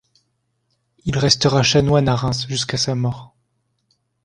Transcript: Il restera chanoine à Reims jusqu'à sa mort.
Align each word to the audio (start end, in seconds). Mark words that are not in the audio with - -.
Il 1.05 1.15
restera 1.19 1.61
chanoine 1.61 2.07
à 2.07 2.15
Reims 2.15 2.47
jusqu'à 2.49 2.77
sa 2.77 2.95
mort. 2.95 3.35